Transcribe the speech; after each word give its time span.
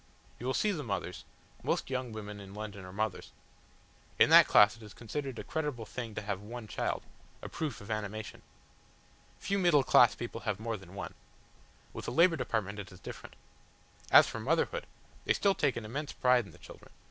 You 0.39 0.47
will 0.47 0.55
see 0.55 0.71
the 0.71 0.81
mothers 0.81 1.25
most 1.61 1.91
young 1.91 2.11
women 2.11 2.39
in 2.39 2.55
London 2.55 2.85
are 2.85 2.91
mothers. 2.91 3.31
In 4.17 4.31
that 4.31 4.47
class 4.47 4.75
it 4.75 4.81
is 4.81 4.95
considered 4.95 5.37
a 5.37 5.43
creditable 5.43 5.85
thing 5.85 6.15
to 6.15 6.23
have 6.23 6.41
one 6.41 6.67
child 6.67 7.03
a 7.43 7.47
proof 7.49 7.81
of 7.81 7.91
animation. 7.91 8.41
Few 9.37 9.59
middle 9.59 9.83
class 9.83 10.15
people 10.15 10.41
have 10.41 10.59
more 10.59 10.75
than 10.75 10.95
one. 10.95 11.13
With 11.93 12.05
the 12.05 12.11
Labour 12.11 12.35
Department 12.35 12.79
it 12.79 12.91
is 12.91 12.99
different. 12.99 13.35
As 14.09 14.25
for 14.25 14.39
motherhood! 14.39 14.87
They 15.25 15.33
still 15.33 15.53
take 15.53 15.75
an 15.77 15.85
immense 15.85 16.13
pride 16.13 16.47
in 16.47 16.51
the 16.51 16.57
children. 16.57 16.89